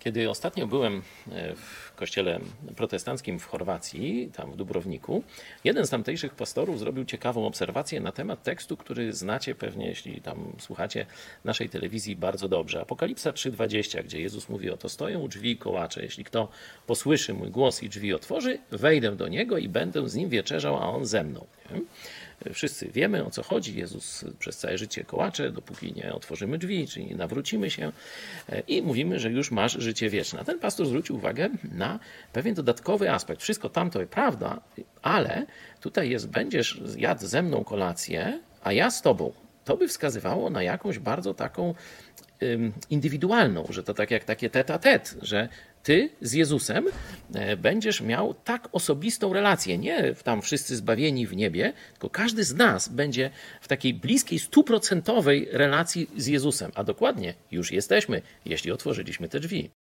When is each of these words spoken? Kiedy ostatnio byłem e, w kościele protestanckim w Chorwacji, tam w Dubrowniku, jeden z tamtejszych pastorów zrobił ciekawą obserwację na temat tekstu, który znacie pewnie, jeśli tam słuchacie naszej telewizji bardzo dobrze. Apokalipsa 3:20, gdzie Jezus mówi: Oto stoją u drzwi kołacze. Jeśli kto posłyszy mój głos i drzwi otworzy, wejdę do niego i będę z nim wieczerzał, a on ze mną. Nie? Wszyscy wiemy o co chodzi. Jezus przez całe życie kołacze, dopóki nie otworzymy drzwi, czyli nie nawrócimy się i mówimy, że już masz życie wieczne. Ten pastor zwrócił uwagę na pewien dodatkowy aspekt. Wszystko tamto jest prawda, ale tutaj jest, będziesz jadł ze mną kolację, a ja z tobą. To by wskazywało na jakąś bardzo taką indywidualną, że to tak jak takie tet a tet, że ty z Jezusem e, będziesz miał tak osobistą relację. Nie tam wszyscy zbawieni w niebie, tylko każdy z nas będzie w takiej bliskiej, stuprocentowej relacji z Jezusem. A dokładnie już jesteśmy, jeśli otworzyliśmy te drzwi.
Kiedy 0.00 0.30
ostatnio 0.30 0.66
byłem 0.66 1.02
e, 1.32 1.54
w 1.54 1.92
kościele 1.96 2.40
protestanckim 2.76 3.38
w 3.38 3.44
Chorwacji, 3.44 4.30
tam 4.36 4.52
w 4.52 4.56
Dubrowniku, 4.56 5.22
jeden 5.64 5.86
z 5.86 5.90
tamtejszych 5.90 6.34
pastorów 6.34 6.78
zrobił 6.78 7.04
ciekawą 7.04 7.46
obserwację 7.46 8.00
na 8.00 8.12
temat 8.12 8.42
tekstu, 8.42 8.76
który 8.76 9.12
znacie 9.12 9.54
pewnie, 9.54 9.86
jeśli 9.86 10.20
tam 10.20 10.52
słuchacie 10.58 11.06
naszej 11.44 11.68
telewizji 11.68 12.16
bardzo 12.16 12.48
dobrze. 12.48 12.80
Apokalipsa 12.80 13.30
3:20, 13.30 14.04
gdzie 14.04 14.20
Jezus 14.20 14.48
mówi: 14.48 14.70
Oto 14.70 14.88
stoją 14.88 15.20
u 15.20 15.28
drzwi 15.28 15.56
kołacze. 15.56 16.02
Jeśli 16.02 16.24
kto 16.24 16.48
posłyszy 16.86 17.34
mój 17.34 17.50
głos 17.50 17.82
i 17.82 17.88
drzwi 17.88 18.14
otworzy, 18.14 18.58
wejdę 18.70 19.16
do 19.16 19.28
niego 19.28 19.58
i 19.58 19.68
będę 19.68 20.08
z 20.08 20.14
nim 20.14 20.28
wieczerzał, 20.28 20.76
a 20.76 20.86
on 20.86 21.06
ze 21.06 21.24
mną. 21.24 21.46
Nie? 21.70 21.80
Wszyscy 22.52 22.88
wiemy 22.88 23.24
o 23.24 23.30
co 23.30 23.42
chodzi. 23.42 23.78
Jezus 23.78 24.24
przez 24.38 24.58
całe 24.58 24.78
życie 24.78 25.04
kołacze, 25.04 25.50
dopóki 25.50 25.92
nie 25.92 26.14
otworzymy 26.14 26.58
drzwi, 26.58 26.88
czyli 26.88 27.06
nie 27.06 27.16
nawrócimy 27.16 27.70
się 27.70 27.92
i 28.68 28.82
mówimy, 28.82 29.18
że 29.18 29.30
już 29.30 29.50
masz 29.50 29.72
życie 29.72 30.10
wieczne. 30.10 30.44
Ten 30.44 30.58
pastor 30.58 30.86
zwrócił 30.86 31.16
uwagę 31.16 31.48
na 31.72 31.98
pewien 32.32 32.54
dodatkowy 32.54 33.10
aspekt. 33.10 33.42
Wszystko 33.42 33.68
tamto 33.68 34.00
jest 34.00 34.12
prawda, 34.12 34.60
ale 35.02 35.46
tutaj 35.80 36.10
jest, 36.10 36.28
będziesz 36.28 36.80
jadł 36.96 37.26
ze 37.26 37.42
mną 37.42 37.64
kolację, 37.64 38.40
a 38.62 38.72
ja 38.72 38.90
z 38.90 39.02
tobą. 39.02 39.32
To 39.64 39.76
by 39.76 39.88
wskazywało 39.88 40.50
na 40.50 40.62
jakąś 40.62 40.98
bardzo 40.98 41.34
taką 41.34 41.74
indywidualną, 42.90 43.66
że 43.68 43.82
to 43.82 43.94
tak 43.94 44.10
jak 44.10 44.24
takie 44.24 44.50
tet 44.50 44.70
a 44.70 44.78
tet, 44.78 45.16
że 45.22 45.48
ty 45.82 46.10
z 46.20 46.32
Jezusem 46.32 46.86
e, 47.34 47.56
będziesz 47.56 48.00
miał 48.00 48.34
tak 48.34 48.68
osobistą 48.72 49.32
relację. 49.32 49.78
Nie 49.78 50.14
tam 50.14 50.42
wszyscy 50.42 50.76
zbawieni 50.76 51.26
w 51.26 51.36
niebie, 51.36 51.72
tylko 51.92 52.10
każdy 52.10 52.44
z 52.44 52.54
nas 52.54 52.88
będzie 52.88 53.30
w 53.60 53.68
takiej 53.68 53.94
bliskiej, 53.94 54.38
stuprocentowej 54.38 55.48
relacji 55.52 56.10
z 56.16 56.26
Jezusem. 56.26 56.72
A 56.74 56.84
dokładnie 56.84 57.34
już 57.50 57.72
jesteśmy, 57.72 58.22
jeśli 58.44 58.72
otworzyliśmy 58.72 59.28
te 59.28 59.40
drzwi. 59.40 59.70